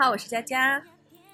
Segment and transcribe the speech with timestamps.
[0.00, 0.82] 好，我是佳佳，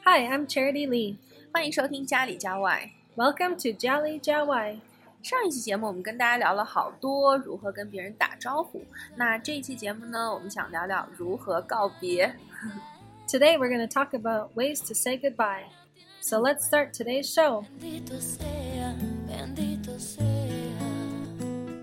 [0.04, 1.16] Hi, I'm Charity Lee.
[1.52, 2.90] 欢迎收听家里家外。
[3.16, 4.78] Welcome to Jolly Jawai.
[5.22, 8.82] 上一期节目我们跟大家聊了好多如何跟别人打招呼，
[9.16, 12.34] 那这一期节目呢，我们想聊聊如何告别。
[13.28, 15.64] Today we're going to talk about ways to say goodbye.
[16.20, 17.64] So let's start today's show.
[17.80, 18.94] Bendito sea,
[19.28, 20.18] bendito sea.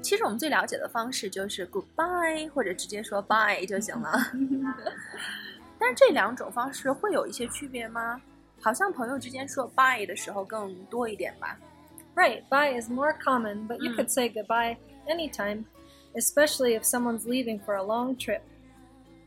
[0.01, 4.11] 其实我们最了解的方式就是 goodbye 或者直接说 bye 就行了。
[5.83, 8.21] 但是这两种方式会有一些区别吗？
[8.61, 11.57] 好像朋友之间说 bye 的时候更多一点吧。
[12.15, 13.95] Right, bye is more common, but you Mm.
[13.95, 15.63] could say goodbye anytime,
[16.13, 18.41] especially if someone's leaving for a long trip.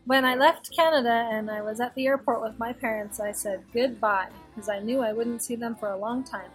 [0.04, 3.60] When I left Canada and I was at the airport with my parents, I said
[3.72, 6.50] goodbye because I knew I wouldn't see them for a long time.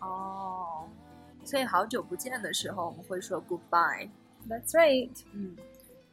[0.00, 0.88] 哦，
[1.44, 4.08] 所以好久不见的时候我们会说 goodbye。
[4.48, 5.10] That's right.
[5.32, 5.56] 嗯，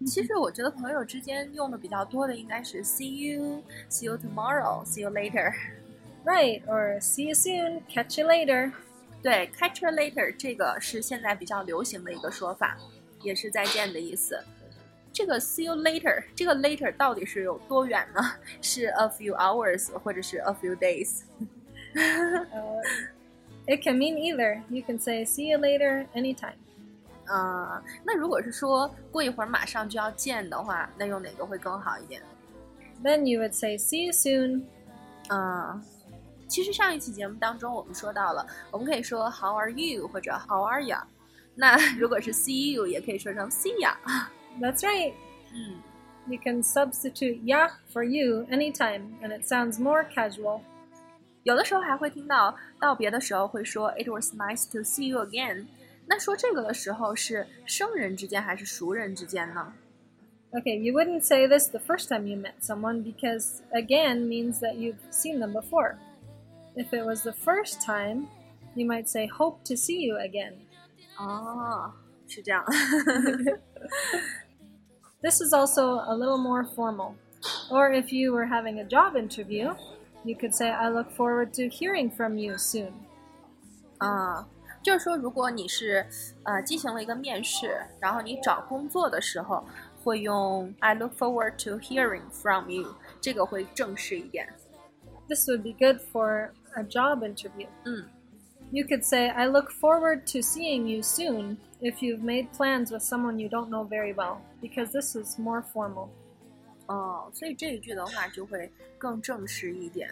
[0.06, 5.54] 其实我觉得朋友之间用的比较多的应该是 see you，see you tomorrow，see you later。
[6.24, 8.72] Right, or see you soon, catch you later.
[9.22, 12.78] 对，catch you later 这个是现在比较流行的一个说法，
[13.22, 14.42] 也是再见的意思。
[15.12, 18.22] 这个 see you later，这个 later 到底是有多远呢？
[18.62, 21.24] 是 a few hours 或者是 a few days？
[21.96, 22.82] Uh,
[23.66, 24.62] it can mean either.
[24.70, 26.56] You can say see you later anytime.
[27.26, 32.22] 啊、那如果是说过一会儿马上就要见的话，那用哪个会更好一点？
[33.04, 34.64] Then you would say see you soon.
[35.30, 35.80] 嗯，
[36.48, 41.02] 其实上一期节目当中我们说到了，我们可以说 How are you 或者 How are ya。
[41.54, 43.94] 那如果是 See you，也可以说成 See ya。
[44.60, 45.14] That's right.
[45.54, 45.78] 嗯，
[46.26, 50.62] You can substitute ya for you anytime, and it sounds more casual.
[51.44, 55.68] 有的时候还会听到道别的时候会说 It was nice to see you again。
[56.08, 59.74] 那说这个的时候是生人之间还是熟人之间呢？
[60.52, 64.76] Okay, you wouldn't say this the first time you met someone because again means that
[64.78, 65.98] you've seen them before.
[66.76, 68.28] If it was the first time,
[68.74, 70.54] you might say hope to see you again.
[71.20, 71.94] 哦，
[72.28, 72.66] 是这样。
[75.22, 77.14] This is also a little more formal.
[77.70, 79.76] Or if you were having a job interview,
[80.24, 82.94] you could say I look forward to hearing from you soon.
[84.00, 84.48] 啊，
[84.84, 86.06] 就是说，如果你是
[86.44, 89.64] 呃进行了一个面试，然后你找工作的时候，
[90.04, 94.48] 会用 I look forward to hearing from you，这个会正式一点。
[95.28, 97.68] This would be good for a job interview.
[97.86, 98.06] 嗯，
[98.72, 103.02] You could say, I look forward to seeing you soon if you've made plans with
[103.02, 106.10] someone you don't know very well, because this is more formal.
[106.88, 110.10] 哦，所以这一句的话就会更正式一点。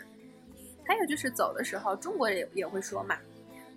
[0.85, 3.17] 还有就是走的时候，中国也也会说嘛，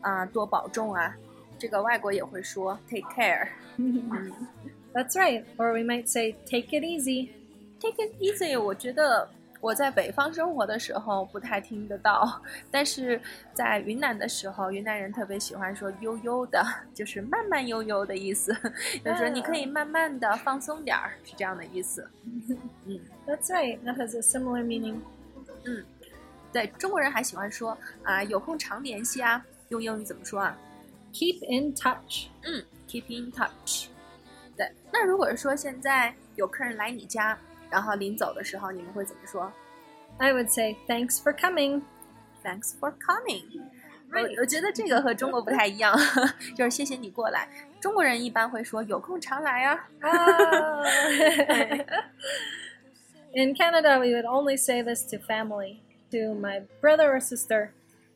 [0.06, 1.16] 啊，多保重啊。
[1.58, 3.48] 这个外国也会说 take care。
[3.78, 4.32] 嗯
[4.94, 5.44] That's right.
[5.58, 8.58] Or we might say, take it easy.，take it easy。
[8.58, 9.28] 我觉得
[9.60, 13.20] 我在北方生活的时候不太听得到，但是
[13.54, 18.54] 在云南的时候，云南人特别喜欢说悠悠的，就是慢慢悠悠的意思，
[19.04, 22.08] 就是说你可以慢慢的放松点儿，是这样的意思。
[22.86, 23.00] 嗯。
[23.26, 23.80] That's right.
[23.84, 25.00] That has a similar meaning.
[25.66, 25.84] 嗯
[26.54, 30.57] 对中国人还喜欢说啊，有空常联系啊，用英语怎么说啊？
[31.13, 32.27] Keep in touch.
[32.43, 33.89] 嗯，keep in touch。
[34.57, 37.39] 对，那如果是说现在有客人来你家，
[37.71, 39.53] 然后临走的时候，你们会怎么说
[40.19, 41.83] I would say, thanks for coming.
[42.45, 43.63] ？Thanks for coming。
[44.13, 44.41] 我 Right.
[44.41, 45.97] 我觉得这个和中国不太一样，
[46.57, 47.49] 就是谢谢你过来。
[47.81, 49.89] 中国人一般会说有空常来啊。
[50.01, 50.85] Ah.
[53.33, 55.77] In Canada, we would only say this to family,
[56.11, 57.71] to my brother or sister.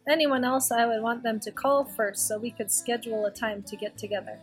[0.06, 3.62] Anyone else, I would want them to call first so we could schedule a time
[3.62, 4.36] to get together.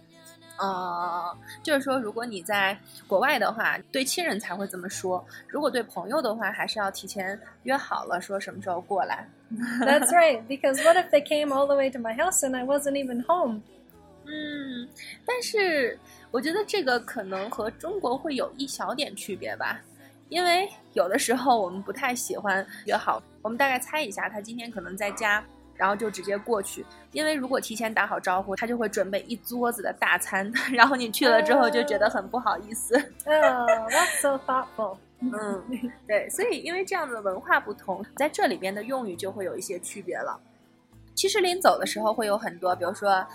[0.57, 2.77] 呃，就是说，如果你在
[3.07, 9.27] 国外的话，对亲人才会这么说；如果对朋友的话，还是要提前约好了，说什么时候过来。
[9.79, 12.63] That's right, because what if they came all the way to my house and I
[12.63, 13.61] wasn't even home?
[14.25, 14.87] 嗯，
[15.25, 15.97] 但是
[16.29, 19.81] 我觉得这个可能和中国会有一小点区别吧，
[20.29, 25.43] 因为有的时候我们不太喜欢约好，我们大概猜一下他今天可能在家，
[25.75, 32.95] 然后就直接过去，因为如果提前打好招呼，他就会准备一桌子的大餐，然后你去了之后就觉得很不好意思。
[33.25, 34.97] Oh, that's so thoughtful.
[35.19, 35.63] 嗯，
[36.07, 40.39] 对，所以因为这样的文化不同，在这里边的用语就会有一些区别了。
[41.13, 43.25] 其实临走的时候会有很多，比如说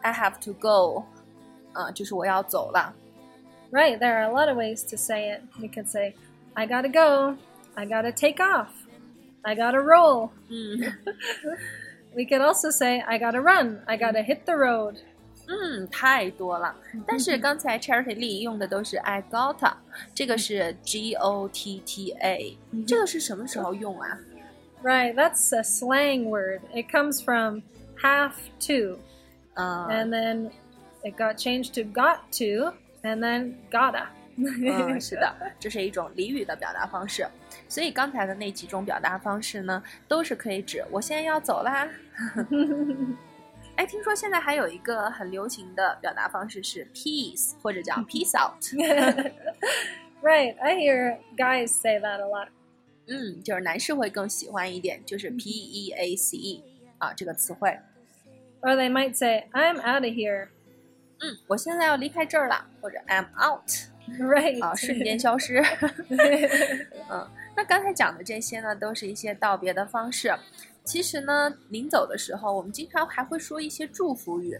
[0.00, 1.04] I have to go，
[1.72, 2.94] 啊、就是我要走了。
[3.70, 5.42] Right, there are a lot of ways to say it.
[5.60, 6.14] We could say,
[6.54, 7.36] I gotta go,
[7.76, 8.68] I gotta take off,
[9.42, 10.30] I gotta roll.
[10.48, 10.92] 嗯
[12.14, 14.96] We could also say, I gotta run, I gotta hit the road.
[15.48, 16.74] 嗯，太多了。
[17.06, 19.74] 但是刚才 Charity Lee 用的都是 I gotta，
[20.14, 22.56] 这个是 G O T T A，
[22.86, 24.18] 这个是什么时候用啊？
[24.82, 26.60] Right, that's a slang word.
[26.74, 27.62] It comes from
[28.02, 28.32] have
[28.66, 28.98] to,
[29.54, 30.50] 嗯 and then
[31.04, 32.72] it got changed to got to,
[33.02, 34.06] and then gotta.
[34.37, 37.27] 嗯， 是的，这是一种俚语的表达方式。
[37.67, 41.87] 所以刚才的那几种表达方式呢，都是可以指我现在要走啦。
[43.77, 48.61] 哎，听说现在还有一个很流行的表达方式是 peace，或者叫 peace out。
[50.21, 52.49] right, I hear guys say that a lot.
[53.07, 56.63] 嗯，就是男士会更喜欢一点，就是 p e a c e
[56.99, 57.79] 啊这个词汇。
[58.61, 60.49] Or they might say, I'm out of here.
[61.19, 63.67] 嗯，我现在要离开这儿了，或者 I'm out
[64.19, 64.63] Right.
[64.63, 65.63] 啊，瞬间消失。
[67.09, 70.33] 嗯，那刚才讲的这些呢，都是一些道别的方式。
[70.83, 74.59] 其实呢，临走的时候，我们经常还会说一些祝福语。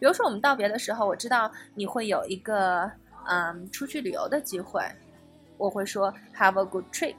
[0.00, 2.90] 比如说，我们道别的时候，我知道你会有一个
[3.28, 4.82] 嗯出去旅游的机会，
[5.56, 7.14] 我会说 Have a good trip。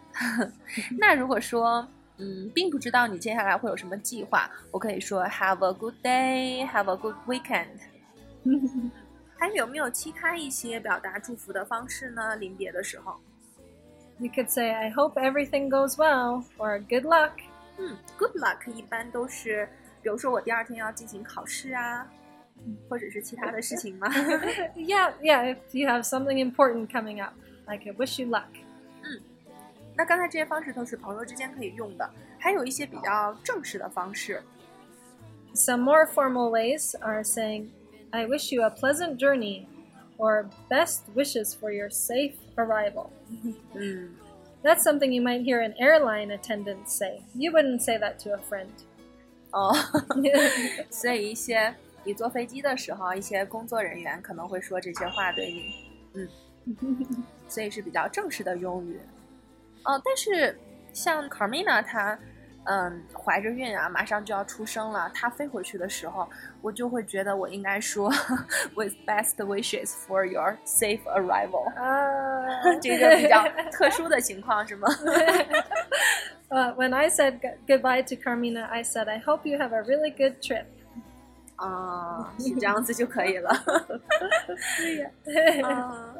[0.99, 1.87] 那如果说
[2.17, 7.67] 嗯并不知道你接下来会有什么计划，我可以说 Have a good day，Have a good weekend。
[9.42, 12.36] 还有没有其他一些表达祝福的方式呢？
[12.36, 13.20] 临别的时候，
[14.18, 17.32] you could say, I hope everything goes well, or good luck.
[17.78, 19.68] 嗯，Good luck 一般都是，
[20.02, 22.10] 比如说我第二天要进行考试啊，
[22.88, 24.08] 或者是其他的事情吗？
[24.74, 27.34] yeah, yeah, if you have something important coming up,
[27.68, 28.48] like I wish you luck.
[29.96, 32.08] 那刚才这些方式都是朋友之间可以用的，
[32.38, 34.42] 还有一些比较正式的方式，
[35.54, 37.70] Some more formal ways are saying,
[38.12, 39.66] I wish you a pleasant journey,
[40.16, 43.10] or best wishes for your safe arrival.
[43.74, 44.10] 嗯
[44.62, 47.22] That's something you might hear an airline attendant say.
[47.34, 48.70] You wouldn't say that to a friend.
[49.52, 49.72] 哦，
[50.90, 51.74] 所以一些
[52.04, 55.74] 你坐飞机的时候，一些工作人员可能会说这些话对你，
[56.14, 56.28] 嗯，
[57.48, 58.98] 所以是比较正式的用语。
[59.84, 60.58] 哦，但是
[60.92, 62.18] 像 Carmina 她，
[62.65, 66.29] 嗯，怀着孕啊，马上就要出生了，他飞回去的时候，
[66.61, 68.09] 我就会觉得我应该说
[68.75, 74.87] With best wishes for your safe arrival，Uh, 这个比较特殊的情况是吗
[76.49, 80.39] ？uh, when I said goodbye to Carmina, I said, I hope you have a really good
[80.41, 80.65] trip.
[81.57, 83.49] 啊、是这样子就可以了。
[85.63, 86.15] 啊，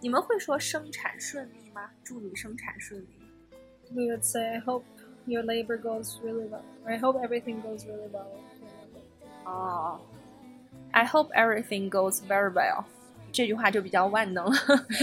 [0.00, 1.90] 你们会说生产顺利吗？
[2.02, 3.08] 祝你生产顺利。
[3.94, 4.84] We would say, I hope
[5.25, 6.63] your labor goes really well.
[6.85, 8.27] Or I hope everything goes really well.
[9.45, 9.99] 哦，
[10.91, 12.85] I hope everything goes very well。
[13.31, 14.53] 这句话就比较万能了，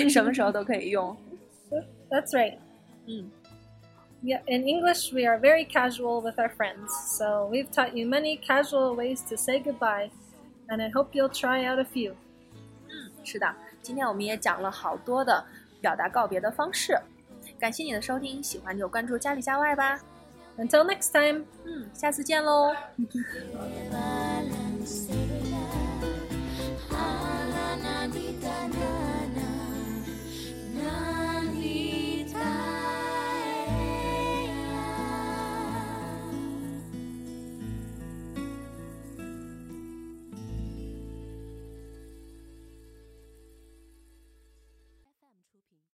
[0.09, 1.17] 什么时候都可以用。
[2.11, 2.59] That's right.
[3.07, 3.31] 嗯
[4.23, 6.89] Yeah, in English, we are very casual with our friends,
[7.19, 10.11] so we've taught you many casual ways to say goodbye,
[10.69, 12.15] and I hope you'll try out a few.
[12.89, 15.45] 嗯，是的，今天我们也讲了好多的
[15.83, 16.99] 表达告别的方式。
[17.60, 20.00] 感谢你的收听，喜欢就关注家里家外吧。
[20.58, 21.44] Until next time!
[21.66, 22.74] 嗯，下次见喽。